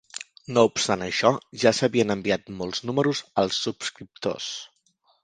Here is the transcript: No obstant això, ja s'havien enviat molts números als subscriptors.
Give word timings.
No 0.53 0.61
obstant 0.67 1.01
això, 1.07 1.31
ja 1.63 1.73
s'havien 1.79 2.13
enviat 2.15 2.49
molts 2.63 2.81
números 2.91 3.21
als 3.43 3.61
subscriptors. 3.67 4.49